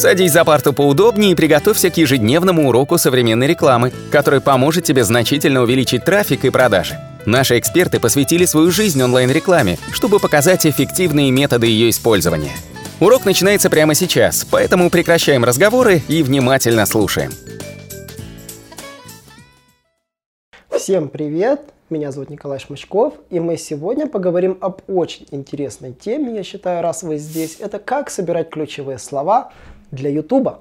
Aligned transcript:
Садись 0.00 0.32
за 0.32 0.46
парту 0.46 0.72
поудобнее 0.72 1.32
и 1.32 1.34
приготовься 1.34 1.90
к 1.90 1.98
ежедневному 1.98 2.70
уроку 2.70 2.96
современной 2.96 3.46
рекламы, 3.46 3.92
который 4.10 4.40
поможет 4.40 4.82
тебе 4.84 5.04
значительно 5.04 5.60
увеличить 5.60 6.06
трафик 6.06 6.46
и 6.46 6.50
продажи. 6.50 6.98
Наши 7.26 7.58
эксперты 7.58 8.00
посвятили 8.00 8.46
свою 8.46 8.70
жизнь 8.70 9.02
онлайн-рекламе, 9.02 9.76
чтобы 9.92 10.18
показать 10.18 10.64
эффективные 10.64 11.30
методы 11.30 11.66
ее 11.66 11.90
использования. 11.90 12.52
Урок 12.98 13.26
начинается 13.26 13.68
прямо 13.68 13.94
сейчас, 13.94 14.46
поэтому 14.50 14.88
прекращаем 14.88 15.44
разговоры 15.44 16.00
и 16.08 16.22
внимательно 16.22 16.86
слушаем. 16.86 17.32
Всем 20.70 21.10
привет! 21.10 21.60
Меня 21.90 22.10
зовут 22.10 22.30
Николай 22.30 22.58
Шмачков, 22.58 23.14
и 23.28 23.38
мы 23.38 23.58
сегодня 23.58 24.06
поговорим 24.06 24.56
об 24.62 24.80
очень 24.86 25.26
интересной 25.30 25.92
теме, 25.92 26.36
я 26.36 26.42
считаю, 26.42 26.82
раз 26.82 27.02
вы 27.02 27.18
здесь. 27.18 27.56
Это 27.58 27.78
как 27.80 28.08
собирать 28.08 28.48
ключевые 28.48 28.98
слова 28.98 29.52
для 29.90 30.10
YouTube. 30.10 30.58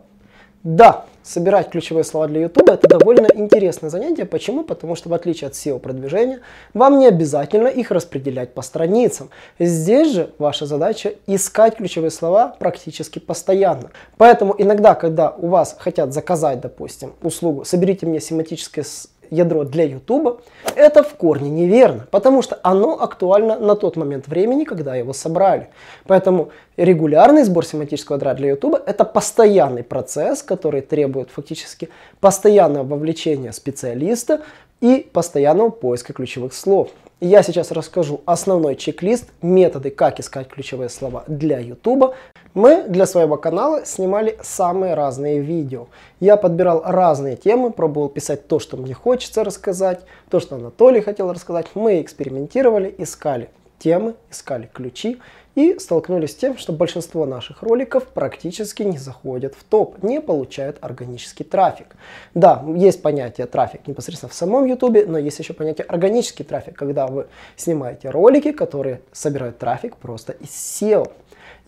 Да, 0.64 1.06
собирать 1.24 1.70
ключевые 1.70 2.04
слова 2.04 2.28
для 2.28 2.42
YouTube 2.42 2.70
это 2.70 2.88
довольно 2.88 3.28
интересное 3.34 3.90
занятие. 3.90 4.26
Почему? 4.26 4.64
Потому 4.64 4.96
что 4.96 5.08
в 5.08 5.14
отличие 5.14 5.48
от 5.48 5.54
SEO 5.54 5.80
продвижения, 5.80 6.42
вам 6.74 7.00
не 7.00 7.08
обязательно 7.08 7.68
их 7.68 7.92
распределять 7.92 8.54
по 8.54 8.62
страницам. 8.62 9.30
Здесь 9.58 10.12
же 10.14 10.32
ваша 10.38 10.66
задача 10.66 11.14
искать 11.28 11.78
ключевые 11.78 12.12
слова 12.12 12.56
практически 12.60 13.20
постоянно. 13.20 13.92
Поэтому 14.18 14.54
иногда, 14.58 14.96
когда 14.96 15.32
у 15.32 15.48
вас 15.48 15.78
хотят 15.80 16.14
заказать, 16.14 16.60
допустим, 16.60 17.14
услугу 17.22 17.64
«соберите 17.64 18.06
мне 18.06 18.20
семантическое 18.20 18.84
ядро 19.30 19.64
для 19.64 19.84
YouTube, 19.86 20.42
это 20.76 21.04
в 21.04 21.16
корне 21.16 21.50
неверно, 21.50 22.08
потому 22.12 22.42
что 22.42 22.60
оно 22.64 23.02
актуально 23.02 23.58
на 23.60 23.76
тот 23.76 23.96
момент 23.96 24.28
времени, 24.28 24.64
когда 24.64 24.96
его 24.96 25.14
собрали. 25.14 25.70
Поэтому 26.06 26.50
регулярный 26.78 27.44
сбор 27.44 27.66
семантического 27.66 28.16
ядра 28.16 28.34
для 28.34 28.50
YouTube 28.50 28.76
это 28.86 29.06
постоянный 29.06 29.84
процесс, 29.84 30.44
который 30.44 30.82
требует 30.82 31.30
фактически 31.30 31.90
постоянного 32.20 32.84
вовлечения 32.84 33.52
специалиста 33.52 34.42
и 34.82 35.08
постоянного 35.12 35.70
поиска 35.70 36.14
ключевых 36.14 36.54
слов. 36.54 36.90
Я 37.22 37.44
сейчас 37.44 37.72
расскажу 37.72 38.22
основной 38.26 38.78
чек-лист, 38.78 39.26
методы, 39.42 39.90
как 39.90 40.22
искать 40.22 40.48
ключевые 40.48 40.88
слова 40.88 41.26
для 41.28 41.60
YouTube. 41.60 42.16
Мы 42.54 42.84
для 42.84 43.06
своего 43.06 43.36
канала 43.36 43.86
снимали 43.86 44.38
самые 44.42 44.94
разные 44.94 45.42
видео. 45.42 45.88
Я 46.22 46.38
подбирал 46.38 46.82
разные 46.86 47.36
темы, 47.36 47.72
пробовал 47.72 48.08
писать 48.08 48.48
то, 48.48 48.60
что 48.60 48.78
мне 48.78 48.94
хочется 48.94 49.44
рассказать, 49.44 50.00
то, 50.30 50.40
что 50.40 50.56
Анатолий 50.56 51.02
хотел 51.02 51.34
рассказать. 51.34 51.68
Мы 51.74 52.02
экспериментировали, 52.02 52.96
искали 52.98 53.50
темы, 53.80 54.16
искали 54.30 54.70
ключи 54.72 55.20
и 55.56 55.78
столкнулись 55.80 56.32
с 56.32 56.36
тем, 56.36 56.58
что 56.58 56.72
большинство 56.74 57.26
наших 57.26 57.64
роликов 57.64 58.06
практически 58.08 58.84
не 58.84 58.98
заходят 58.98 59.56
в 59.56 59.64
топ, 59.64 60.02
не 60.04 60.22
получают 60.22 60.78
органический 60.82 61.44
трафик. 61.44 61.96
Да, 62.34 62.64
есть 62.76 63.02
понятие 63.02 63.48
трафик 63.48 63.88
непосредственно 63.88 64.30
в 64.30 64.36
самом 64.36 64.66
YouTube, 64.66 65.08
но 65.08 65.18
есть 65.18 65.40
еще 65.40 65.54
понятие 65.54 65.86
органический 65.86 66.46
трафик, 66.46 66.78
когда 66.78 67.08
вы 67.08 67.28
снимаете 67.56 68.10
ролики, 68.10 68.52
которые 68.52 69.02
собирают 69.12 69.58
трафик 69.58 69.96
просто 69.98 70.34
из 70.34 70.50
SEO. 70.50 71.12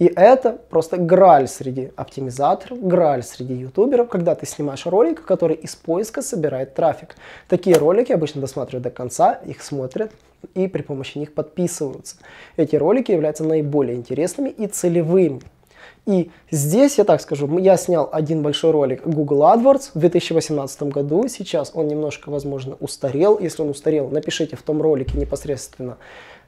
И 0.02 0.12
это 0.16 0.54
просто 0.54 0.98
граль 0.98 1.48
среди 1.48 1.92
оптимизаторов, 1.96 2.82
граль 2.82 3.22
среди 3.22 3.54
ютуберов, 3.54 4.10
когда 4.10 4.34
ты 4.34 4.48
снимаешь 4.48 4.88
ролик, 4.88 5.24
который 5.24 5.56
из 5.56 5.76
поиска 5.76 6.24
собирает 6.24 6.74
трафик. 6.74 7.16
Такие 7.48 7.76
ролики 7.76 8.12
обычно 8.12 8.42
досматривают 8.42 8.82
до 8.82 8.90
конца, 8.90 9.34
их 9.46 9.62
смотрят 9.62 10.12
и 10.56 10.68
при 10.68 10.82
помощи 10.82 11.20
них 11.20 11.36
подписываются. 11.36 12.16
Эти 12.58 12.76
ролики 12.76 13.12
являются 13.12 13.44
наиболее 13.44 13.96
интересными 13.96 14.50
и 14.50 14.66
целевыми. 14.66 15.42
И 16.08 16.32
здесь, 16.50 16.98
я 16.98 17.04
так 17.04 17.22
скажу, 17.22 17.60
я 17.60 17.78
снял 17.78 18.10
один 18.12 18.42
большой 18.42 18.72
ролик 18.72 19.06
Google 19.06 19.44
AdWords 19.44 19.92
в 19.94 20.00
2018 20.00 20.82
году. 20.82 21.28
Сейчас 21.28 21.74
он 21.76 21.88
немножко, 21.88 22.32
возможно, 22.32 22.76
устарел. 22.80 23.38
Если 23.38 23.62
он 23.62 23.70
устарел, 23.70 24.10
напишите 24.10 24.56
в 24.56 24.64
том 24.64 24.82
ролике 24.82 25.20
непосредственно 25.20 25.98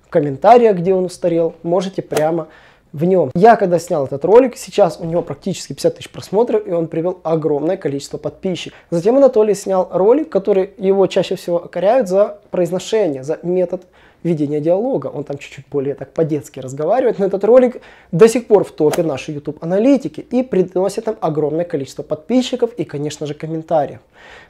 в 0.02 0.10
комментариях, 0.10 0.78
где 0.78 0.96
он 0.96 1.06
устарел. 1.06 1.54
Можете 1.62 2.02
прямо 2.02 2.48
в 2.94 3.04
нем. 3.04 3.32
Я 3.34 3.56
когда 3.56 3.80
снял 3.80 4.06
этот 4.06 4.24
ролик, 4.24 4.56
сейчас 4.56 5.00
у 5.00 5.06
него 5.06 5.24
практически 5.24 5.74
50 5.74 5.96
тысяч 5.96 6.10
просмотров, 6.10 6.66
и 6.66 6.72
он 6.72 6.88
привел 6.88 7.20
огромное 7.24 7.76
количество 7.76 8.18
подписчиков. 8.18 8.78
Затем 8.92 9.18
Анатолий 9.18 9.56
снял 9.56 9.90
ролик, 9.92 10.30
который 10.30 10.70
его 10.78 11.08
чаще 11.08 11.36
всего 11.36 11.66
окоряют 11.66 12.08
за 12.08 12.40
произношение, 12.52 13.24
за 13.24 13.40
метод 13.42 13.84
ведения 14.24 14.60
диалога. 14.60 15.08
Он 15.08 15.24
там 15.24 15.38
чуть-чуть 15.38 15.66
более 15.72 15.96
так 15.96 16.14
по-детски 16.14 16.60
разговаривает, 16.60 17.20
но 17.20 17.26
этот 17.26 17.44
ролик 17.44 17.82
до 18.12 18.28
сих 18.28 18.48
пор 18.48 18.64
в 18.64 18.72
топе 18.72 19.04
нашей 19.04 19.36
YouTube 19.36 19.58
аналитики 19.62 20.22
и 20.22 20.44
приносит 20.44 21.06
нам 21.06 21.18
огромное 21.22 21.66
количество 21.66 22.04
подписчиков 22.04 22.74
и, 22.74 22.84
конечно 22.84 23.26
же, 23.26 23.34
комментариев. 23.34 24.00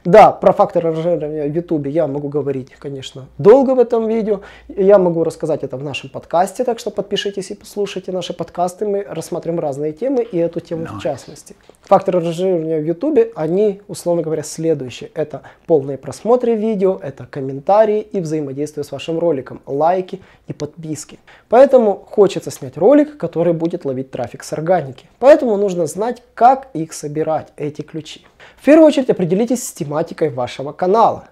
Да, 0.04 0.30
про 0.30 0.52
фактор 0.52 0.84
ранжирования 0.84 1.48
в 1.48 1.54
YouTube 1.54 1.86
я 1.86 2.06
могу 2.06 2.28
говорить, 2.28 2.72
конечно, 2.78 3.26
долго 3.38 3.74
в 3.74 3.78
этом 3.78 4.06
видео. 4.06 4.40
Я 4.68 4.98
могу 4.98 5.24
рассказать 5.24 5.64
это 5.64 5.76
в 5.76 5.82
нашем 5.82 6.10
подкасте, 6.10 6.64
так 6.64 6.78
что 6.78 6.90
подпишитесь 6.90 7.50
и 7.50 7.54
послушайте 7.54 8.12
наши 8.12 8.34
подкасты. 8.34 8.86
Мы 8.86 9.04
рассмотрим 9.08 9.58
разные 9.58 9.92
темы 9.92 10.22
и 10.22 10.36
эту 10.36 10.60
тему 10.60 10.84
nice. 10.84 10.98
в 10.98 11.02
частности. 11.02 11.56
Факторы 11.82 12.20
ранжирования 12.20 12.80
в 12.80 12.84
YouTube, 12.84 13.32
они, 13.34 13.80
условно 13.88 14.22
говоря, 14.22 14.42
следующие. 14.42 15.10
Это 15.14 15.42
полные 15.66 15.96
просмотры 15.96 16.54
видео, 16.54 16.98
это 17.02 17.26
комментарии 17.26 18.00
и 18.00 18.20
взаимодействие 18.20 18.84
с 18.84 18.92
вашим 18.92 19.18
роликом 19.18 19.60
лайки 19.66 20.20
и 20.46 20.52
подписки. 20.52 21.18
Поэтому 21.48 22.04
хочется 22.10 22.50
снять 22.50 22.76
ролик, 22.76 23.16
который 23.16 23.52
будет 23.52 23.84
ловить 23.84 24.10
трафик 24.10 24.44
с 24.44 24.52
органики. 24.52 25.06
Поэтому 25.18 25.56
нужно 25.56 25.86
знать, 25.86 26.22
как 26.34 26.68
их 26.74 26.92
собирать, 26.92 27.48
эти 27.56 27.82
ключи. 27.82 28.26
В 28.56 28.64
первую 28.64 28.86
очередь 28.86 29.10
определитесь 29.10 29.66
с 29.66 29.72
тематикой 29.72 30.30
вашего 30.30 30.72
канала. 30.72 31.24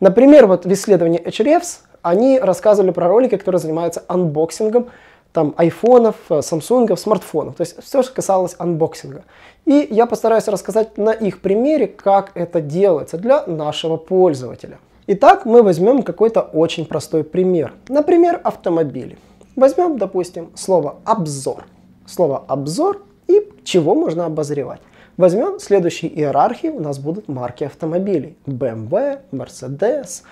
Например, 0.00 0.46
вот 0.46 0.64
в 0.64 0.72
исследовании 0.72 1.22
Ahrefs 1.22 1.80
они 2.02 2.38
рассказывали 2.38 2.90
про 2.90 3.08
ролики, 3.08 3.36
которые 3.36 3.60
занимаются 3.60 4.02
анбоксингом 4.08 4.88
там 5.32 5.54
айфонов, 5.56 6.16
э, 6.28 6.42
самсунгов, 6.42 6.98
смартфонов. 6.98 7.56
То 7.56 7.62
есть 7.62 7.82
все, 7.82 8.02
что 8.02 8.12
касалось 8.12 8.56
анбоксинга. 8.58 9.24
И 9.64 9.86
я 9.90 10.06
постараюсь 10.06 10.48
рассказать 10.48 10.98
на 10.98 11.10
их 11.10 11.40
примере, 11.40 11.86
как 11.86 12.32
это 12.34 12.60
делается 12.60 13.18
для 13.18 13.46
нашего 13.46 13.96
пользователя. 13.96 14.78
Итак, 15.12 15.44
мы 15.44 15.64
возьмем 15.64 16.04
какой-то 16.04 16.40
очень 16.40 16.84
простой 16.84 17.24
пример. 17.24 17.74
Например, 17.88 18.40
автомобили. 18.44 19.18
Возьмем, 19.56 19.98
допустим, 19.98 20.52
слово 20.54 21.00
«обзор». 21.04 21.64
Слово 22.06 22.44
«обзор» 22.46 23.02
и 23.26 23.50
чего 23.64 23.96
можно 23.96 24.26
обозревать. 24.26 24.80
Возьмем 25.16 25.58
следующей 25.58 26.06
иерархии, 26.06 26.68
у 26.68 26.78
нас 26.78 27.00
будут 27.00 27.26
марки 27.26 27.64
автомобилей. 27.64 28.36
BMW, 28.46 29.18
Mercedes, 29.32 30.22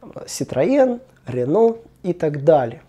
Citroën, 0.00 1.00
Renault 1.26 1.80
и 2.02 2.14
так 2.14 2.44
далее. 2.44 2.80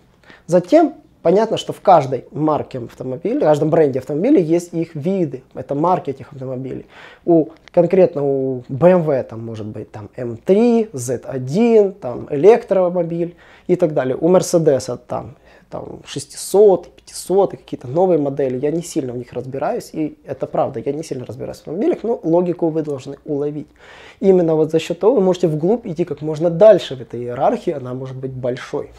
Затем 0.48 0.94
Понятно, 1.26 1.58
что 1.58 1.74
в 1.74 1.82
каждой 1.82 2.26
марке 2.30 2.78
автомобиля, 2.78 3.40
в 3.40 3.44
каждом 3.46 3.72
бренде 3.72 3.98
автомобиля 3.98 4.40
есть 4.40 4.76
их 4.76 4.94
виды. 4.94 5.42
Это 5.56 5.74
марки 5.74 6.12
этих 6.12 6.32
автомобилей. 6.32 6.86
У, 7.26 7.48
конкретно 7.72 8.24
у 8.24 8.60
BMW 8.70 9.24
там 9.24 9.44
может 9.44 9.66
быть 9.66 9.92
там 9.92 10.08
M3, 10.16 10.92
Z1, 10.92 11.94
там 11.94 12.28
электромобиль 12.30 13.36
и 13.66 13.76
так 13.76 13.96
далее. 13.96 14.16
У 14.22 14.30
Mercedes 14.30 15.00
там, 15.08 15.36
там 15.72 16.02
600, 16.06 16.92
500 16.96 17.52
какие-то 17.58 17.88
новые 17.88 18.20
модели. 18.20 18.60
Я 18.60 18.70
не 18.70 18.84
сильно 18.84 19.12
в 19.12 19.18
них 19.18 19.34
разбираюсь, 19.34 19.90
и 19.94 20.20
это 20.26 20.46
правда, 20.46 20.80
я 20.80 20.94
не 20.94 21.04
сильно 21.04 21.26
разбираюсь 21.26 21.58
в 21.58 21.62
автомобилях, 21.62 22.04
но 22.04 22.20
логику 22.22 22.70
вы 22.70 22.84
должны 22.84 23.18
уловить. 23.26 23.70
Именно 24.20 24.54
вот 24.54 24.70
за 24.70 24.78
счет 24.78 25.00
того 25.00 25.16
вы 25.16 25.22
можете 25.22 25.48
вглубь 25.48 25.88
идти 25.88 26.06
как 26.06 26.22
можно 26.22 26.52
дальше 26.52 26.96
в 26.96 27.02
этой 27.02 27.22
иерархии, 27.22 27.74
она 27.74 27.96
может 27.96 28.16
быть 28.16 28.32
большой. 28.32 28.92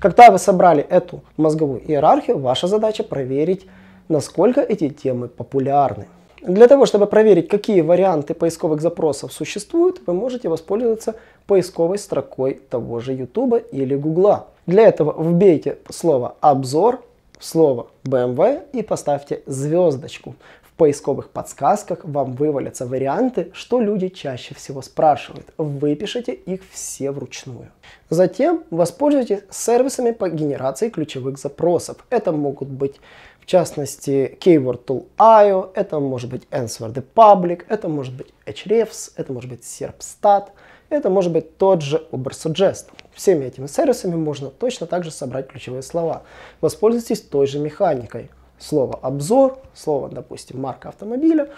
Когда 0.00 0.30
вы 0.30 0.38
собрали 0.38 0.82
эту 0.82 1.22
мозговую 1.36 1.80
иерархию, 1.80 2.38
ваша 2.38 2.68
задача 2.68 3.02
проверить, 3.02 3.66
насколько 4.08 4.60
эти 4.60 4.90
темы 4.90 5.26
популярны. 5.26 6.06
Для 6.40 6.68
того, 6.68 6.86
чтобы 6.86 7.06
проверить, 7.06 7.48
какие 7.48 7.80
варианты 7.80 8.34
поисковых 8.34 8.80
запросов 8.80 9.32
существуют, 9.32 10.00
вы 10.06 10.14
можете 10.14 10.48
воспользоваться 10.48 11.16
поисковой 11.48 11.98
строкой 11.98 12.60
того 12.70 13.00
же 13.00 13.12
YouTube 13.12 13.60
или 13.72 13.96
Google. 13.96 14.46
Для 14.66 14.86
этого 14.86 15.12
вбейте 15.20 15.78
слово 15.90 16.36
«обзор», 16.40 17.00
слово 17.40 17.88
BMW 18.04 18.62
и 18.72 18.82
поставьте 18.82 19.42
звездочку 19.46 20.36
поисковых 20.78 21.30
подсказках 21.30 22.04
вам 22.04 22.34
вывалятся 22.34 22.86
варианты, 22.86 23.50
что 23.52 23.80
люди 23.80 24.08
чаще 24.08 24.54
всего 24.54 24.80
спрашивают. 24.80 25.48
Выпишите 25.58 26.32
их 26.32 26.62
все 26.70 27.10
вручную. 27.10 27.70
Затем 28.08 28.64
воспользуйтесь 28.70 29.42
сервисами 29.50 30.12
по 30.12 30.30
генерации 30.30 30.88
ключевых 30.88 31.38
запросов. 31.38 32.06
Это 32.10 32.32
могут 32.32 32.68
быть 32.68 33.00
в 33.40 33.46
частности 33.46 34.38
Keyword 34.40 34.84
Tool 34.84 35.06
IO, 35.18 35.70
это 35.74 35.98
может 35.98 36.30
быть 36.30 36.44
Answer 36.50 36.92
the 36.92 37.04
Public, 37.14 37.64
это 37.68 37.88
может 37.88 38.14
быть 38.14 38.28
Ahrefs, 38.46 39.12
это 39.16 39.32
может 39.32 39.50
быть 39.50 39.62
Serpstat, 39.62 40.48
это 40.90 41.10
может 41.10 41.32
быть 41.32 41.56
тот 41.56 41.82
же 41.82 42.06
Ubersuggest. 42.12 42.86
Всеми 43.14 43.46
этими 43.46 43.66
сервисами 43.66 44.14
можно 44.14 44.50
точно 44.50 44.86
так 44.86 45.02
же 45.02 45.10
собрать 45.10 45.48
ключевые 45.48 45.82
слова. 45.82 46.22
Воспользуйтесь 46.60 47.20
той 47.20 47.46
же 47.46 47.58
механикой. 47.58 48.30
Слово 48.58 48.98
обзор, 49.02 49.58
слово, 49.74 50.08
допустим, 50.08 50.60
марка 50.60 50.88
автомобиля 50.88 51.48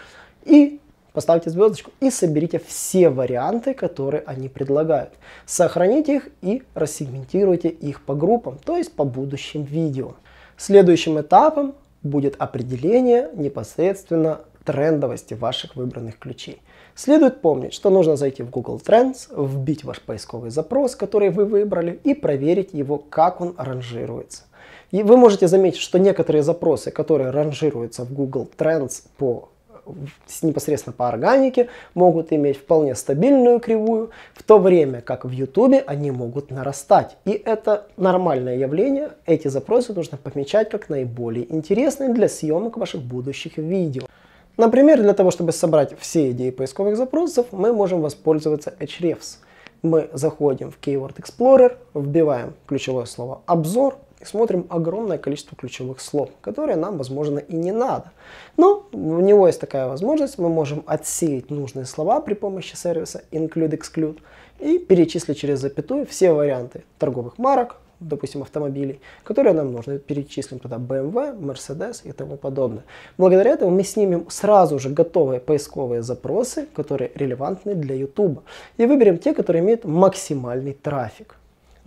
и 0.44 0.80
поставьте 1.12 1.50
звездочку 1.50 1.90
и 2.00 2.10
соберите 2.10 2.58
все 2.58 3.08
варианты, 3.08 3.74
которые 3.74 4.22
они 4.26 4.48
предлагают. 4.48 5.10
Сохраните 5.46 6.16
их 6.16 6.28
и 6.42 6.62
рассегментируйте 6.74 7.68
их 7.68 8.04
по 8.04 8.14
группам, 8.14 8.58
то 8.64 8.76
есть 8.76 8.92
по 8.92 9.04
будущим 9.04 9.64
видео. 9.64 10.14
Следующим 10.56 11.20
этапом 11.20 11.74
будет 12.02 12.36
определение 12.38 13.30
непосредственно 13.34 14.40
трендовости 14.64 15.34
ваших 15.34 15.76
выбранных 15.76 16.18
ключей. 16.18 16.60
Следует 16.94 17.40
помнить, 17.40 17.72
что 17.72 17.88
нужно 17.88 18.16
зайти 18.16 18.42
в 18.42 18.50
Google 18.50 18.80
Trends, 18.84 19.28
вбить 19.34 19.84
ваш 19.84 20.00
поисковый 20.00 20.50
запрос, 20.50 20.96
который 20.96 21.30
вы 21.30 21.46
выбрали, 21.46 21.98
и 22.04 22.14
проверить 22.14 22.74
его, 22.74 22.98
как 22.98 23.40
он 23.40 23.54
ранжируется. 23.56 24.42
И 24.90 25.02
вы 25.02 25.16
можете 25.16 25.48
заметить, 25.48 25.80
что 25.80 25.98
некоторые 25.98 26.42
запросы, 26.42 26.90
которые 26.90 27.30
ранжируются 27.30 28.04
в 28.04 28.12
Google 28.12 28.48
Trends 28.56 29.02
по 29.16 29.48
непосредственно 30.42 30.92
по 30.92 31.08
органике, 31.08 31.68
могут 31.94 32.32
иметь 32.32 32.58
вполне 32.58 32.94
стабильную 32.94 33.60
кривую, 33.60 34.10
в 34.34 34.42
то 34.42 34.58
время 34.58 35.00
как 35.00 35.24
в 35.24 35.30
YouTube 35.30 35.82
они 35.86 36.10
могут 36.10 36.50
нарастать. 36.50 37.16
И 37.24 37.30
это 37.30 37.86
нормальное 37.96 38.56
явление. 38.56 39.10
Эти 39.26 39.48
запросы 39.48 39.92
нужно 39.92 40.18
помечать 40.18 40.70
как 40.70 40.88
наиболее 40.88 41.52
интересные 41.52 42.10
для 42.10 42.28
съемок 42.28 42.76
ваших 42.76 43.00
будущих 43.00 43.56
видео. 43.58 44.04
Например, 44.56 45.00
для 45.00 45.14
того, 45.14 45.30
чтобы 45.30 45.52
собрать 45.52 45.98
все 45.98 46.30
идеи 46.32 46.50
поисковых 46.50 46.96
запросов, 46.96 47.46
мы 47.50 47.72
можем 47.72 48.00
воспользоваться 48.00 48.74
Ahrefs. 48.78 49.38
Мы 49.82 50.10
заходим 50.12 50.70
в 50.70 50.78
Keyword 50.78 51.16
Explorer, 51.16 51.76
вбиваем 51.94 52.52
ключевое 52.66 53.06
слово 53.06 53.40
«обзор», 53.46 53.96
смотрим 54.24 54.66
огромное 54.68 55.18
количество 55.18 55.56
ключевых 55.56 56.00
слов, 56.00 56.30
которые 56.40 56.76
нам, 56.76 56.98
возможно, 56.98 57.38
и 57.38 57.56
не 57.56 57.72
надо. 57.72 58.12
Но 58.56 58.86
у 58.92 59.20
него 59.20 59.46
есть 59.46 59.60
такая 59.60 59.88
возможность, 59.88 60.38
мы 60.38 60.48
можем 60.48 60.82
отсеять 60.86 61.50
нужные 61.50 61.86
слова 61.86 62.20
при 62.20 62.34
помощи 62.34 62.74
сервиса 62.76 63.22
include-exclude 63.32 64.18
и 64.58 64.78
перечислить 64.78 65.38
через 65.38 65.60
запятую 65.60 66.06
все 66.06 66.32
варианты 66.32 66.84
торговых 66.98 67.38
марок, 67.38 67.76
допустим, 68.00 68.42
автомобилей, 68.42 69.00
которые 69.24 69.52
нам 69.52 69.72
нужны. 69.72 69.98
Перечислим 69.98 70.58
туда 70.58 70.76
BMW, 70.76 71.38
Mercedes 71.38 72.00
и 72.04 72.12
тому 72.12 72.36
подобное. 72.36 72.84
Благодаря 73.18 73.52
этому 73.52 73.70
мы 73.70 73.84
снимем 73.84 74.28
сразу 74.30 74.78
же 74.78 74.88
готовые 74.88 75.40
поисковые 75.40 76.02
запросы, 76.02 76.66
которые 76.74 77.12
релевантны 77.14 77.74
для 77.74 77.94
YouTube. 77.94 78.40
И 78.78 78.86
выберем 78.86 79.18
те, 79.18 79.34
которые 79.34 79.62
имеют 79.62 79.84
максимальный 79.84 80.72
трафик. 80.72 81.36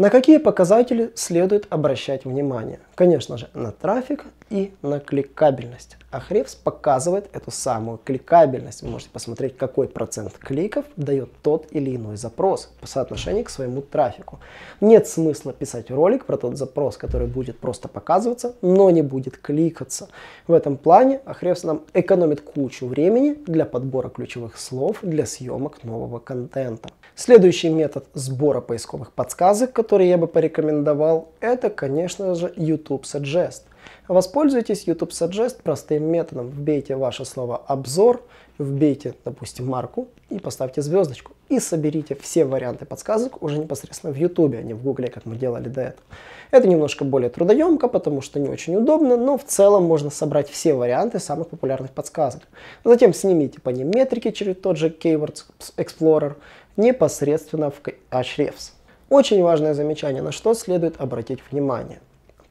На 0.03 0.09
какие 0.09 0.37
показатели 0.37 1.13
следует 1.15 1.65
обращать 1.69 2.25
внимание? 2.25 2.79
Конечно 2.93 3.37
же, 3.37 3.47
на 3.53 3.71
трафик 3.71 4.25
и 4.49 4.73
на 4.81 4.99
кликабельность. 4.99 5.95
Ahrefs 6.11 6.57
показывает 6.61 7.29
эту 7.31 7.51
самую 7.51 7.99
кликабельность. 8.03 8.81
Вы 8.81 8.89
можете 8.89 9.11
посмотреть, 9.11 9.55
какой 9.55 9.87
процент 9.87 10.33
кликов 10.33 10.83
дает 10.97 11.29
тот 11.41 11.67
или 11.71 11.95
иной 11.95 12.17
запрос 12.17 12.69
по 12.81 12.85
соотношению 12.85 13.45
к 13.45 13.49
своему 13.49 13.81
трафику. 13.81 14.41
Нет 14.81 15.07
смысла 15.07 15.53
писать 15.53 15.89
ролик 15.89 16.25
про 16.25 16.35
тот 16.35 16.57
запрос, 16.57 16.97
который 16.97 17.27
будет 17.27 17.57
просто 17.57 17.87
показываться, 17.87 18.55
но 18.61 18.89
не 18.89 19.03
будет 19.03 19.37
кликаться. 19.37 20.09
В 20.47 20.51
этом 20.51 20.75
плане 20.75 21.21
Ahrefs 21.25 21.65
нам 21.65 21.83
экономит 21.93 22.41
кучу 22.41 22.87
времени 22.87 23.35
для 23.47 23.63
подбора 23.63 24.09
ключевых 24.09 24.57
слов 24.57 24.97
для 25.01 25.25
съемок 25.25 25.85
нового 25.85 26.19
контента. 26.19 26.89
Следующий 27.15 27.69
метод 27.69 28.05
сбора 28.15 28.59
поисковых 28.59 29.11
подсказок, 29.11 29.71
который 29.71 30.07
я 30.07 30.17
бы 30.17 30.25
порекомендовал, 30.25 31.29
это, 31.41 31.69
конечно 31.69 32.33
же, 32.33 32.51
YouTube 32.55 33.03
Suggest. 33.03 33.61
Воспользуйтесь 34.07 34.87
YouTube 34.87 35.11
Suggest 35.11 35.57
простым 35.61 36.05
методом. 36.05 36.49
Вбейте 36.49 36.95
ваше 36.95 37.23
слово 37.23 37.57
«обзор», 37.67 38.23
вбейте, 38.57 39.13
допустим, 39.25 39.67
марку 39.67 40.07
и 40.29 40.39
поставьте 40.39 40.81
звездочку. 40.81 41.33
И 41.49 41.59
соберите 41.59 42.15
все 42.15 42.45
варианты 42.45 42.85
подсказок 42.85 43.43
уже 43.43 43.59
непосредственно 43.59 44.11
в 44.11 44.17
YouTube, 44.17 44.55
а 44.55 44.61
не 44.61 44.73
в 44.73 44.81
Google, 44.81 45.05
как 45.13 45.25
мы 45.25 45.35
делали 45.35 45.69
до 45.69 45.81
этого. 45.81 46.03
Это 46.51 46.67
немножко 46.67 47.03
более 47.03 47.29
трудоемко, 47.29 47.87
потому 47.87 48.21
что 48.21 48.39
не 48.39 48.49
очень 48.49 48.75
удобно, 48.75 49.17
но 49.17 49.37
в 49.37 49.43
целом 49.43 49.83
можно 49.83 50.09
собрать 50.09 50.49
все 50.49 50.73
варианты 50.73 51.19
самых 51.19 51.49
популярных 51.49 51.91
подсказок. 51.91 52.43
Затем 52.83 53.13
снимите 53.13 53.59
по 53.59 53.69
ним 53.69 53.91
метрики 53.91 54.31
через 54.31 54.55
тот 54.55 54.77
же 54.77 54.89
Keywords 54.89 55.45
Explorer, 55.77 56.35
непосредственно 56.77 57.71
в 57.71 57.81
Ahrefs. 58.11 58.71
Очень 59.09 59.43
важное 59.43 59.73
замечание, 59.73 60.21
на 60.21 60.31
что 60.31 60.53
следует 60.53 60.99
обратить 60.99 61.39
внимание. 61.51 61.99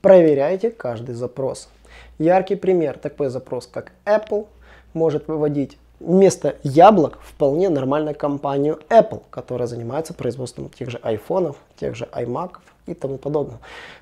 Проверяйте 0.01 0.71
каждый 0.71 1.15
запрос. 1.15 1.69
Яркий 2.19 2.57
пример, 2.57 2.99
такой 2.99 3.29
запрос 3.29 3.67
как 3.67 3.93
Apple 4.05 4.47
может 4.95 5.29
выводить 5.29 5.79
вместо 6.01 6.57
яблок 6.63 7.19
вполне 7.23 7.69
нормальную 7.69 8.15
компанию 8.15 8.81
Apple, 8.89 9.23
которая 9.31 9.67
занимается 9.69 10.15
производством 10.15 10.71
тех 10.71 10.91
же 10.91 10.99
айфонов, 11.03 11.57
тех 11.79 11.95
же 11.95 12.09
iMac 12.13 12.57
и 12.87 12.95
тому 12.95 13.19
подобное. 13.19 13.59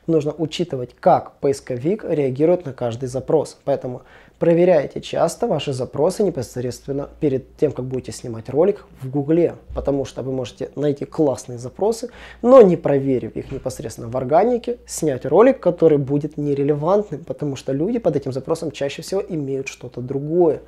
Нужно 0.06 0.32
учитывать, 0.36 0.94
как 0.98 1.32
поисковик 1.36 2.04
реагирует 2.04 2.64
на 2.64 2.72
каждый 2.72 3.06
запрос. 3.06 3.58
Поэтому 3.64 4.02
проверяйте 4.40 5.02
часто 5.02 5.46
ваши 5.46 5.72
запросы 5.74 6.22
непосредственно 6.22 7.10
перед 7.20 7.56
тем, 7.58 7.72
как 7.72 7.84
будете 7.84 8.10
снимать 8.10 8.48
ролик 8.48 8.86
в 9.02 9.10
Гугле, 9.10 9.54
потому 9.74 10.06
что 10.06 10.22
вы 10.22 10.32
можете 10.32 10.70
найти 10.76 11.04
классные 11.04 11.58
запросы, 11.58 12.08
но 12.40 12.62
не 12.62 12.76
проверив 12.76 13.36
их 13.36 13.52
непосредственно 13.52 14.08
в 14.08 14.16
органике, 14.16 14.78
снять 14.86 15.26
ролик, 15.26 15.60
который 15.60 15.98
будет 15.98 16.38
нерелевантным, 16.38 17.22
потому 17.24 17.54
что 17.54 17.72
люди 17.72 17.98
под 17.98 18.16
этим 18.16 18.32
запросом 18.32 18.70
чаще 18.70 19.02
всего 19.02 19.22
имеют 19.28 19.68
что-то 19.68 20.00
другое. 20.00 20.62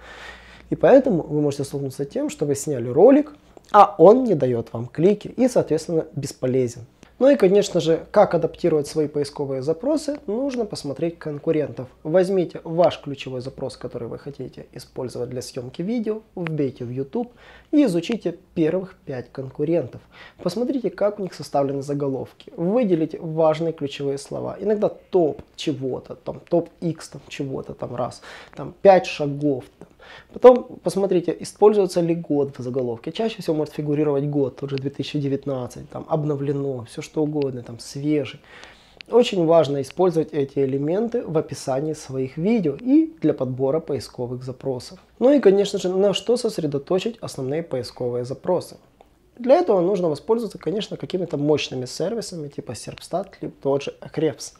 И 0.68 0.76
поэтому 0.76 1.22
вы 1.22 1.40
можете 1.40 1.64
столкнуться 1.64 2.04
с 2.04 2.08
тем, 2.08 2.28
что 2.28 2.44
вы 2.44 2.54
сняли 2.54 2.88
ролик, 2.88 3.32
а 3.72 3.94
он 3.96 4.24
не 4.24 4.34
дает 4.34 4.70
вам 4.74 4.86
клики 4.86 5.28
и, 5.28 5.48
соответственно, 5.48 6.04
бесполезен. 6.14 6.82
Ну 7.22 7.30
и, 7.30 7.36
конечно 7.36 7.78
же, 7.78 8.04
как 8.10 8.34
адаптировать 8.34 8.88
свои 8.88 9.06
поисковые 9.06 9.62
запросы, 9.62 10.18
нужно 10.26 10.64
посмотреть 10.64 11.20
конкурентов. 11.20 11.86
Возьмите 12.02 12.60
ваш 12.64 13.00
ключевой 13.00 13.40
запрос, 13.40 13.76
который 13.76 14.08
вы 14.08 14.18
хотите 14.18 14.66
использовать 14.72 15.30
для 15.30 15.40
съемки 15.40 15.82
видео, 15.82 16.22
вбейте 16.34 16.84
в 16.84 16.90
YouTube 16.90 17.32
и 17.70 17.84
изучите 17.84 18.36
первых 18.56 18.96
5 19.06 19.30
конкурентов. 19.30 20.00
Посмотрите, 20.42 20.90
как 20.90 21.20
у 21.20 21.22
них 21.22 21.32
составлены 21.32 21.82
заголовки. 21.82 22.52
Выделите 22.56 23.20
важные 23.20 23.72
ключевые 23.72 24.18
слова. 24.18 24.56
Иногда 24.58 24.88
топ 24.88 25.42
чего-то, 25.54 26.16
там 26.16 26.40
топ 26.40 26.70
X 26.80 27.10
там, 27.10 27.22
чего-то 27.28 27.74
там 27.74 27.94
раз, 27.94 28.20
там 28.56 28.74
5 28.82 29.06
шагов, 29.06 29.64
там, 29.78 29.88
Потом 30.32 30.78
посмотрите, 30.82 31.36
используется 31.40 32.00
ли 32.00 32.14
год 32.14 32.58
в 32.58 32.62
заголовке. 32.62 33.12
Чаще 33.12 33.42
всего 33.42 33.56
может 33.56 33.74
фигурировать 33.74 34.24
год, 34.24 34.56
тот 34.56 34.70
же 34.70 34.76
2019, 34.76 35.90
там 35.90 36.06
обновлено, 36.08 36.84
все 36.84 37.02
что 37.02 37.22
угодно, 37.22 37.62
там 37.62 37.78
свежий. 37.78 38.40
Очень 39.10 39.44
важно 39.46 39.82
использовать 39.82 40.32
эти 40.32 40.60
элементы 40.60 41.22
в 41.26 41.36
описании 41.36 41.92
своих 41.92 42.36
видео 42.36 42.76
и 42.80 43.12
для 43.20 43.34
подбора 43.34 43.80
поисковых 43.80 44.44
запросов. 44.44 44.98
Ну 45.18 45.32
и, 45.32 45.40
конечно 45.40 45.78
же, 45.78 45.88
на 45.88 46.14
что 46.14 46.36
сосредоточить 46.36 47.18
основные 47.20 47.62
поисковые 47.62 48.24
запросы. 48.24 48.76
Для 49.38 49.56
этого 49.56 49.80
нужно 49.80 50.08
воспользоваться, 50.08 50.58
конечно, 50.58 50.96
какими-то 50.96 51.36
мощными 51.36 51.86
сервисами 51.86 52.48
типа 52.48 52.72
Serpstat, 52.72 53.28
либо 53.40 53.54
тот 53.60 53.82
же 53.82 53.94
Ahrefs. 54.00 54.54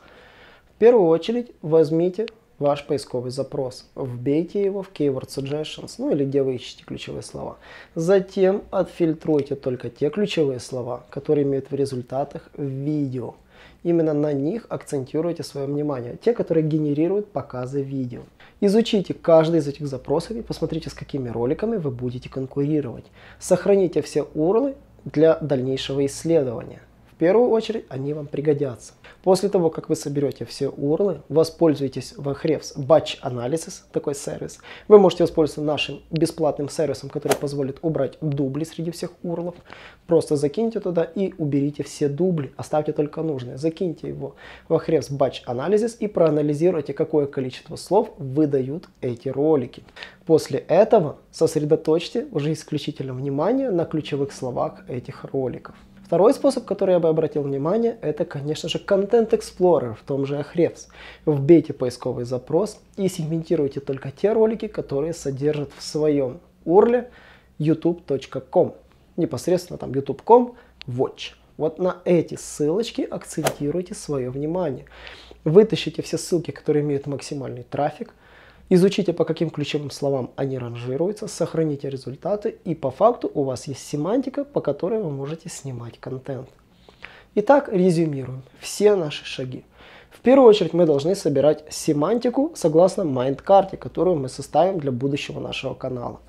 В 0.75 0.79
первую 0.79 1.07
очередь 1.07 1.53
возьмите 1.63 2.27
ваш 2.59 2.87
поисковый 2.87 3.31
запрос. 3.31 3.89
Вбейте 3.95 4.65
его 4.65 4.83
в 4.83 4.93
Keyword 4.93 5.29
Suggestions, 5.29 5.95
ну 5.99 6.13
или 6.13 6.25
где 6.25 6.43
вы 6.43 6.57
ищете 6.57 6.85
ключевые 6.85 7.23
слова. 7.23 7.59
Затем 7.95 8.63
отфильтруйте 8.71 9.55
только 9.55 9.91
те 9.91 10.11
ключевые 10.11 10.61
слова, 10.61 11.05
которые 11.11 11.45
имеют 11.45 11.71
в 11.71 11.75
результатах 11.75 12.49
видео. 12.57 13.35
Именно 13.83 14.13
на 14.13 14.33
них 14.33 14.67
акцентируйте 14.69 15.43
свое 15.43 15.67
внимание, 15.67 16.17
те, 16.23 16.35
которые 16.35 16.67
генерируют 16.67 17.33
показы 17.33 17.83
видео. 17.83 18.23
Изучите 18.61 19.13
каждый 19.13 19.59
из 19.59 19.67
этих 19.67 19.89
запросов 19.89 20.37
и 20.37 20.43
посмотрите, 20.43 20.89
с 20.89 20.95
какими 20.95 21.29
роликами 21.29 21.77
вы 21.77 21.91
будете 21.91 22.29
конкурировать. 22.29 23.07
Сохраните 23.41 24.03
все 24.03 24.29
URL 24.35 24.77
для 25.05 25.37
дальнейшего 25.41 26.07
исследования. 26.07 26.81
Первую 27.23 27.50
очередь 27.50 27.85
они 27.88 28.14
вам 28.14 28.26
пригодятся. 28.26 28.95
После 29.23 29.49
того, 29.49 29.71
как 29.71 29.88
вы 29.88 29.95
соберете 29.95 30.45
все 30.45 30.64
URL, 30.64 31.21
воспользуйтесь 31.29 32.14
в 32.17 32.29
Ahrefs 32.29 32.76
Batch 32.76 33.21
Analysis, 33.23 33.83
такой 33.93 34.17
сервис. 34.17 34.59
Вы 34.88 34.99
можете 34.99 35.23
воспользоваться 35.23 35.62
нашим 35.62 36.00
бесплатным 36.11 36.69
сервисом, 36.69 37.11
который 37.11 37.37
позволит 37.37 37.79
убрать 37.83 38.19
дубли 38.21 38.64
среди 38.64 38.91
всех 38.91 39.12
URL. 39.23 39.55
Просто 40.09 40.35
закиньте 40.35 40.81
туда 40.81 41.05
и 41.05 41.33
уберите 41.38 41.85
все 41.85 42.09
дубли, 42.09 42.52
оставьте 42.57 42.93
только 42.93 43.23
нужные. 43.23 43.57
Закиньте 43.57 44.09
его 44.09 44.35
в 44.69 44.73
Ahrefs 44.73 45.17
Batch 45.17 45.45
Analysis 45.47 45.97
и 46.00 46.09
проанализируйте, 46.09 46.93
какое 46.93 47.26
количество 47.26 47.76
слов 47.76 48.11
выдают 48.19 48.88
эти 49.00 49.29
ролики. 49.29 49.85
После 50.26 50.59
этого 50.59 51.19
сосредоточьте 51.31 52.26
уже 52.33 52.52
исключительно 52.52 53.14
внимание 53.14 53.71
на 53.71 53.85
ключевых 53.85 54.33
словах 54.33 54.83
этих 54.88 55.23
роликов. 55.26 55.76
Второй 56.12 56.35
способ, 56.35 56.66
который 56.66 56.90
я 56.90 56.99
бы 56.99 57.09
обратил 57.09 57.42
внимание, 57.42 57.97
это, 58.02 58.26
конечно 58.26 58.69
же, 58.69 58.76
Content 58.76 59.31
Explorer 59.31 59.95
в 59.95 60.02
том 60.02 60.26
же 60.26 60.45
Ahrefs. 60.45 60.88
Вбейте 61.25 61.73
поисковый 61.73 62.26
запрос 62.26 62.78
и 62.99 63.09
сегментируйте 63.09 63.81
только 63.81 64.11
те 64.11 64.35
ролики, 64.35 64.69
которые 64.69 65.14
содержат 65.14 65.71
в 65.75 65.83
своем 65.83 66.40
URL 66.66 67.07
youtube.com. 67.59 68.75
Непосредственно 69.16 69.78
там 69.78 69.92
youtube.com 69.92 70.54
watch. 70.87 71.33
Вот 71.57 71.78
на 71.78 72.02
эти 72.04 72.35
ссылочки 72.35 73.09
акцентируйте 73.11 73.95
свое 73.95 74.28
внимание. 74.28 74.85
Вытащите 75.45 76.02
все 76.02 76.19
ссылки, 76.19 76.50
которые 76.50 76.85
имеют 76.85 77.07
максимальный 77.07 77.62
трафик, 77.62 78.12
изучите, 78.69 79.12
по 79.12 79.25
каким 79.25 79.50
ключевым 79.50 79.90
словам 79.90 80.31
они 80.37 80.59
ранжируются, 80.59 81.28
сохраните 81.28 81.90
результаты, 81.90 82.57
и 82.64 82.75
по 82.75 82.90
факту 82.90 83.31
у 83.35 83.45
вас 83.45 83.66
есть 83.66 83.87
семантика, 83.87 84.45
по 84.45 84.61
которой 84.61 85.02
вы 85.02 85.11
можете 85.11 85.49
снимать 85.49 85.99
контент. 85.99 86.49
Итак, 87.35 87.69
резюмируем 87.73 88.42
все 88.61 88.95
наши 88.95 89.25
шаги. 89.25 89.64
В 90.11 90.21
первую 90.21 90.49
очередь 90.49 90.75
мы 90.75 90.85
должны 90.85 91.14
собирать 91.14 91.64
семантику 91.71 92.52
согласно 92.54 93.04
майнд-карте, 93.04 93.76
которую 93.76 94.16
мы 94.16 94.28
составим 94.28 94.78
для 94.78 94.92
будущего 94.92 95.40
нашего 95.40 95.75
канала. 95.75 96.21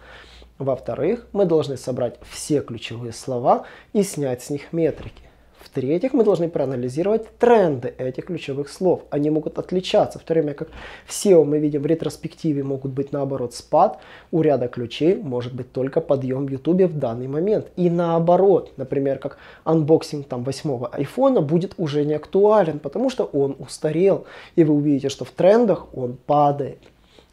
Во-вторых, 0.57 1.27
мы 1.33 1.45
должны 1.45 1.77
собрать 1.77 2.15
все 2.29 2.61
ключевые 2.61 3.11
слова 3.11 3.65
и 3.91 4.03
снять 4.03 4.41
с 4.43 4.49
них 4.49 4.71
метрики. 4.71 5.23
В-третьих, 5.63 6.11
мы 6.13 6.25
должны 6.25 6.49
проанализировать 6.49 7.37
тренды 7.37 7.93
этих 7.97 8.25
ключевых 8.25 8.69
слов. 8.69 9.03
Они 9.09 9.29
могут 9.29 9.57
отличаться, 9.57 10.19
в 10.19 10.23
то 10.23 10.33
время 10.33 10.53
как 10.53 10.67
в 11.05 11.11
SEO 11.11 11.45
мы 11.45 11.59
видим 11.59 11.81
в 11.81 11.85
ретроспективе 11.85 12.63
могут 12.63 12.91
быть 12.91 13.13
наоборот 13.13 13.53
спад, 13.53 13.99
у 14.31 14.41
ряда 14.41 14.67
ключей 14.67 15.15
может 15.15 15.53
быть 15.55 15.71
только 15.71 16.01
подъем 16.01 16.45
в 16.45 16.51
YouTube 16.51 16.83
в 16.83 16.99
данный 16.99 17.27
момент. 17.27 17.67
И 17.77 17.89
наоборот, 17.89 18.73
например, 18.75 19.19
как 19.19 19.37
анбоксинг 19.63 20.27
там 20.27 20.43
восьмого 20.43 20.87
айфона 20.87 21.39
будет 21.39 21.75
уже 21.77 22.03
не 22.03 22.13
актуален, 22.13 22.79
потому 22.79 23.09
что 23.09 23.23
он 23.23 23.55
устарел. 23.57 24.25
И 24.57 24.65
вы 24.65 24.73
увидите, 24.73 25.07
что 25.07 25.23
в 25.23 25.31
трендах 25.31 25.87
он 25.95 26.17
падает. 26.25 26.79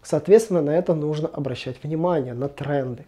Соответственно, 0.03 0.63
на 0.63 0.71
это 0.71 0.95
нужно 0.95 1.29
обращать 1.29 1.83
внимание, 1.83 2.33
на 2.33 2.49
тренды. 2.49 3.05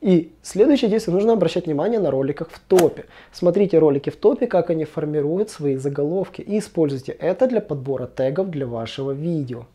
И 0.00 0.32
следующее 0.42 0.90
действие, 0.90 1.14
нужно 1.14 1.34
обращать 1.34 1.66
внимание 1.66 2.00
на 2.00 2.10
роликах 2.10 2.48
в 2.50 2.58
топе. 2.58 3.04
Смотрите 3.32 3.78
ролики 3.78 4.08
в 4.08 4.16
топе, 4.16 4.46
как 4.46 4.70
они 4.70 4.86
формируют 4.86 5.50
свои 5.50 5.76
заголовки 5.76 6.40
и 6.40 6.58
используйте 6.58 7.12
это 7.12 7.46
для 7.46 7.60
подбора 7.60 8.06
тегов 8.06 8.48
для 8.48 8.66
вашего 8.66 9.10
видео. 9.10 9.66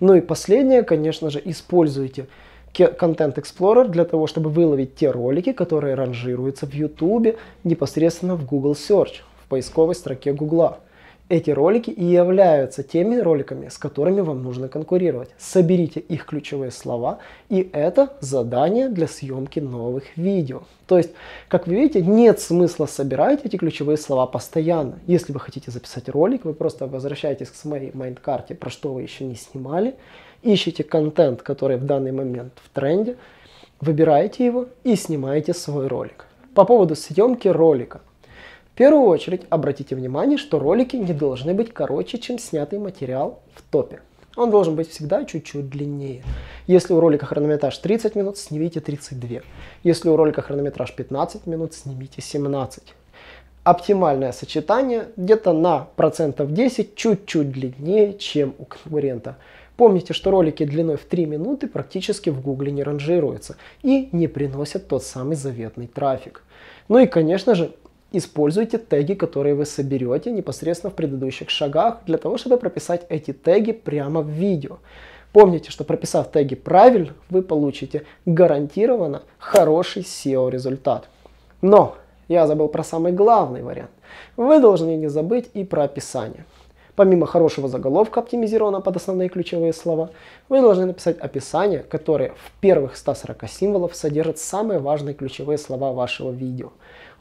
Ну 0.00 0.14
и 0.14 0.20
последнее, 0.20 0.82
конечно 0.82 1.30
же, 1.30 1.40
используйте 1.44 2.26
Content 2.74 3.34
Explorer 3.34 3.88
для 3.88 4.04
того, 4.04 4.26
чтобы 4.26 4.50
выловить 4.50 4.96
те 4.96 5.10
ролики, 5.10 5.52
которые 5.52 5.94
ранжируются 5.94 6.66
в 6.66 6.74
YouTube 6.74 7.36
непосредственно 7.62 8.34
в 8.34 8.44
Google 8.44 8.72
Search, 8.72 9.22
в 9.44 9.48
поисковой 9.48 9.94
строке 9.94 10.32
Google. 10.32 10.78
Эти 11.30 11.52
ролики 11.52 11.90
и 11.90 12.04
являются 12.04 12.82
теми 12.82 13.14
роликами, 13.14 13.68
с 13.68 13.78
которыми 13.78 14.20
вам 14.20 14.42
нужно 14.42 14.66
конкурировать. 14.66 15.30
Соберите 15.38 16.00
их 16.00 16.26
ключевые 16.26 16.72
слова, 16.72 17.20
и 17.48 17.70
это 17.72 18.14
задание 18.18 18.88
для 18.88 19.06
съемки 19.06 19.60
новых 19.60 20.16
видео. 20.16 20.62
То 20.88 20.98
есть, 20.98 21.10
как 21.46 21.68
вы 21.68 21.76
видите, 21.76 22.02
нет 22.02 22.40
смысла 22.40 22.86
собирать 22.86 23.44
эти 23.44 23.54
ключевые 23.54 23.96
слова 23.96 24.26
постоянно. 24.26 24.98
Если 25.06 25.32
вы 25.32 25.38
хотите 25.38 25.70
записать 25.70 26.08
ролик, 26.08 26.44
вы 26.44 26.52
просто 26.52 26.88
возвращаетесь 26.88 27.50
к 27.50 27.54
своей 27.54 27.92
майнд-карте, 27.94 28.56
про 28.56 28.68
что 28.68 28.92
вы 28.92 29.02
еще 29.02 29.24
не 29.24 29.36
снимали, 29.36 29.94
ищите 30.42 30.82
контент, 30.82 31.42
который 31.42 31.76
в 31.76 31.86
данный 31.86 32.10
момент 32.10 32.54
в 32.56 32.68
тренде, 32.70 33.16
выбираете 33.80 34.44
его 34.44 34.66
и 34.82 34.96
снимаете 34.96 35.54
свой 35.54 35.86
ролик. 35.86 36.26
По 36.56 36.64
поводу 36.64 36.96
съемки 36.96 37.46
ролика 37.46 38.00
первую 38.74 39.04
очередь 39.04 39.42
обратите 39.50 39.94
внимание, 39.94 40.38
что 40.38 40.58
ролики 40.58 40.96
не 40.96 41.12
должны 41.12 41.54
быть 41.54 41.72
короче, 41.72 42.18
чем 42.18 42.38
снятый 42.38 42.78
материал 42.78 43.40
в 43.54 43.62
топе. 43.62 44.00
Он 44.36 44.50
должен 44.50 44.76
быть 44.76 44.90
всегда 44.90 45.24
чуть-чуть 45.24 45.68
длиннее. 45.68 46.22
Если 46.66 46.92
у 46.92 47.00
ролика 47.00 47.26
хронометраж 47.26 47.76
30 47.76 48.14
минут, 48.14 48.38
снимите 48.38 48.80
32. 48.80 49.40
Если 49.82 50.08
у 50.08 50.16
ролика 50.16 50.40
хронометраж 50.40 50.94
15 50.94 51.46
минут, 51.46 51.74
снимите 51.74 52.22
17. 52.22 52.94
Оптимальное 53.64 54.32
сочетание 54.32 55.08
где-то 55.16 55.52
на 55.52 55.88
процентов 55.96 56.52
10 56.54 56.94
чуть-чуть 56.94 57.50
длиннее, 57.50 58.16
чем 58.16 58.54
у 58.58 58.64
конкурента. 58.64 59.36
Помните, 59.76 60.14
что 60.14 60.30
ролики 60.30 60.64
длиной 60.64 60.96
в 60.96 61.04
3 61.04 61.26
минуты 61.26 61.66
практически 61.66 62.30
в 62.30 62.40
гугле 62.40 62.70
не 62.70 62.82
ранжируются 62.82 63.56
и 63.82 64.08
не 64.12 64.28
приносят 64.28 64.88
тот 64.88 65.02
самый 65.02 65.36
заветный 65.36 65.88
трафик. 65.88 66.44
Ну 66.88 66.98
и, 66.98 67.06
конечно 67.06 67.54
же, 67.54 67.72
Используйте 68.12 68.78
теги, 68.78 69.14
которые 69.14 69.54
вы 69.54 69.64
соберете 69.64 70.32
непосредственно 70.32 70.90
в 70.90 70.94
предыдущих 70.94 71.48
шагах, 71.48 71.98
для 72.06 72.18
того, 72.18 72.38
чтобы 72.38 72.56
прописать 72.56 73.06
эти 73.08 73.32
теги 73.32 73.70
прямо 73.70 74.20
в 74.20 74.28
видео. 74.28 74.78
Помните, 75.32 75.70
что 75.70 75.84
прописав 75.84 76.30
теги 76.32 76.56
правильно, 76.56 77.14
вы 77.28 77.42
получите 77.42 78.04
гарантированно 78.26 79.22
хороший 79.38 80.02
SEO 80.02 80.50
результат. 80.50 81.08
Но 81.62 81.94
я 82.26 82.48
забыл 82.48 82.66
про 82.66 82.82
самый 82.82 83.12
главный 83.12 83.62
вариант. 83.62 83.90
Вы 84.36 84.58
должны 84.58 84.96
не 84.96 85.08
забыть 85.08 85.48
и 85.54 85.62
про 85.62 85.84
описание. 85.84 86.46
Помимо 86.96 87.26
хорошего 87.26 87.68
заголовка, 87.68 88.20
оптимизированного 88.20 88.82
под 88.82 88.96
основные 88.96 89.28
ключевые 89.28 89.72
слова, 89.72 90.10
вы 90.48 90.60
должны 90.60 90.86
написать 90.86 91.18
описание, 91.18 91.78
которое 91.78 92.30
в 92.30 92.60
первых 92.60 92.96
140 92.96 93.48
символов 93.48 93.94
содержит 93.94 94.38
самые 94.38 94.80
важные 94.80 95.14
ключевые 95.14 95.58
слова 95.58 95.92
вашего 95.92 96.30
видео. 96.30 96.72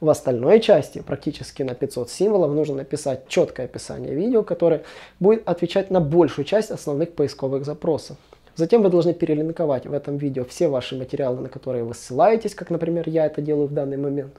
В 0.02 0.10
остальной 0.10 0.62
части, 0.62 1.00
практически 1.00 1.62
на 1.62 1.76
500 1.76 2.10
символов, 2.10 2.54
нужно 2.54 2.76
написать 2.76 3.28
четкое 3.28 3.66
описание 3.66 4.16
видео, 4.16 4.44
которое 4.44 4.84
будет 5.20 5.48
отвечать 5.48 5.92
на 5.92 6.00
большую 6.00 6.46
часть 6.46 6.72
основных 6.72 7.14
поисковых 7.14 7.66
запросов. 7.66 8.16
Затем 8.56 8.82
вы 8.82 8.90
должны 8.90 9.14
перелинковать 9.14 9.86
в 9.86 9.94
этом 9.94 10.18
видео 10.18 10.46
все 10.46 10.70
ваши 10.70 10.96
материалы, 10.96 11.42
на 11.42 11.50
которые 11.50 11.84
вы 11.84 11.94
ссылаетесь, 11.94 12.56
как, 12.56 12.70
например, 12.70 13.10
я 13.10 13.26
это 13.26 13.42
делаю 13.42 13.68
в 13.68 13.74
данный 13.74 13.98
момент 13.98 14.34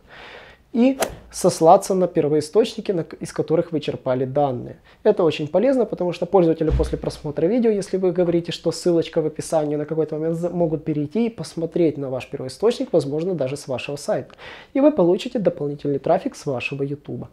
и 0.73 0.99
сослаться 1.31 1.95
на 1.95 2.07
первоисточники, 2.07 2.95
из 3.21 3.33
которых 3.33 3.73
вы 3.73 3.81
черпали 3.81 4.25
данные. 4.25 4.77
Это 5.03 5.25
очень 5.25 5.49
полезно, 5.49 5.85
потому 5.85 6.13
что 6.13 6.27
пользователи 6.27 6.71
после 6.71 6.99
просмотра 6.99 7.47
видео, 7.47 7.71
если 7.71 7.97
вы 7.97 8.13
говорите, 8.13 8.53
что 8.53 8.73
ссылочка 8.73 9.23
в 9.23 9.27
описании 9.27 9.77
на 9.77 9.85
какой-то 9.85 10.17
момент 10.19 10.53
могут 10.53 10.85
перейти 10.85 11.27
и 11.27 11.31
посмотреть 11.31 11.99
на 11.99 12.11
ваш 12.11 12.29
первоисточник, 12.29 12.93
возможно, 12.93 13.35
даже 13.35 13.57
с 13.57 13.69
вашего 13.69 13.97
сайта. 13.97 14.35
И 14.75 14.81
вы 14.81 14.93
получите 14.93 15.39
дополнительный 15.39 15.99
трафик 15.99 16.37
с 16.37 16.47
вашего 16.47 16.83
YouTube. 16.83 17.27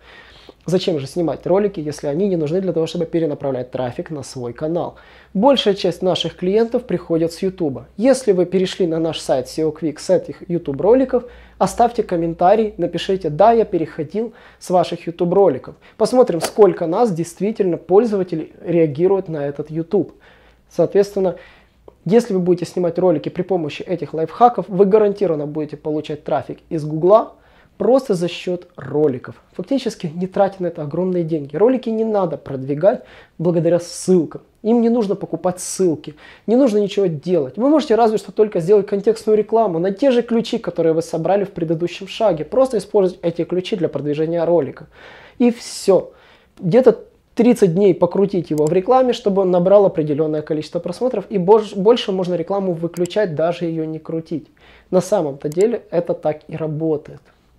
Зачем 0.65 0.99
же 0.99 1.07
снимать 1.07 1.47
ролики, 1.47 1.79
если 1.79 2.07
они 2.07 2.27
не 2.27 2.35
нужны 2.35 2.59
для 2.59 2.73
того, 2.73 2.87
чтобы 2.87 3.05
перенаправлять 3.05 3.71
трафик 3.71 4.11
на 4.11 4.21
свой 4.23 4.51
канал? 4.51 4.95
Большая 5.33 5.75
часть 5.75 6.01
наших 6.01 6.35
клиентов 6.35 6.83
приходят 6.83 7.31
с 7.31 7.41
YouTube. 7.41 7.83
Если 7.95 8.33
вы 8.33 8.45
перешли 8.45 8.85
на 8.85 8.99
наш 8.99 9.19
сайт 9.19 9.45
SEO 9.45 9.73
Quick 9.73 9.97
с 9.99 10.09
этих 10.09 10.49
YouTube 10.49 10.81
роликов, 10.81 11.23
оставьте 11.57 12.03
комментарий, 12.03 12.73
напишите 12.77 13.26
«Да, 13.29 13.51
я 13.51 13.65
переходил 13.65 14.33
с 14.59 14.69
ваших 14.69 15.07
YouTube 15.07 15.33
роликов». 15.33 15.75
Посмотрим, 15.97 16.41
сколько 16.41 16.87
нас 16.87 17.13
действительно 17.13 17.77
пользователей 17.77 18.53
реагируют 18.61 19.29
на 19.29 19.45
этот 19.45 19.71
YouTube. 19.71 20.13
Соответственно, 20.69 21.35
если 22.05 22.33
вы 22.33 22.39
будете 22.39 22.65
снимать 22.65 22.97
ролики 22.99 23.29
при 23.29 23.41
помощи 23.41 23.83
этих 23.83 24.13
лайфхаков, 24.13 24.69
вы 24.69 24.85
гарантированно 24.85 25.45
будете 25.45 25.77
получать 25.77 26.23
трафик 26.23 26.59
из 26.69 26.85
Гугла, 26.85 27.33
просто 27.77 28.13
за 28.13 28.27
счет 28.27 28.67
роликов. 28.75 29.35
Фактически 29.53 30.11
не 30.13 30.27
тратя 30.27 30.63
на 30.63 30.67
это 30.67 30.81
огромные 30.81 31.23
деньги. 31.23 31.55
Ролики 31.55 31.89
не 31.89 32.03
надо 32.03 32.37
продвигать 32.37 33.03
благодаря 33.37 33.79
ссылкам. 33.79 34.41
Им 34.63 34.81
не 34.81 34.89
нужно 34.89 35.15
покупать 35.15 35.59
ссылки, 35.59 36.15
не 36.45 36.55
нужно 36.55 36.79
ничего 36.79 37.05
делать. 37.05 37.57
Вы 37.57 37.69
можете 37.69 37.95
разве 37.95 38.17
что 38.17 38.31
только 38.31 38.59
сделать 38.59 38.87
контекстную 38.87 39.37
рекламу 39.37 39.79
на 39.79 39.91
те 39.91 40.11
же 40.11 40.21
ключи, 40.21 40.57
которые 40.57 40.93
вы 40.93 41.01
собрали 41.01 41.45
в 41.45 41.51
предыдущем 41.51 42.07
шаге. 42.07 42.43
Просто 42.43 42.79
использовать 42.79 43.19
эти 43.23 43.43
ключи 43.45 43.75
для 43.75 43.87
продвижения 43.87 44.43
ролика. 44.43 44.87
И 45.37 45.51
все. 45.51 46.11
Где-то 46.59 47.03
30 47.35 47.75
дней 47.75 47.93
покрутить 47.93 48.49
его 48.49 48.65
в 48.65 48.73
рекламе, 48.73 49.13
чтобы 49.13 49.43
он 49.43 49.51
набрал 49.51 49.85
определенное 49.85 50.41
количество 50.41 50.79
просмотров, 50.79 51.25
и 51.29 51.37
больше 51.37 52.11
можно 52.11 52.33
рекламу 52.33 52.73
выключать, 52.73 53.35
даже 53.35 53.65
ее 53.65 53.85
не 53.85 53.99
крутить. 53.99 54.47
На 54.89 55.01
самом-то 55.01 55.47
деле 55.47 55.83
это 55.91 56.15
так 56.15 56.41
и 56.47 56.57
работает. 56.57 57.21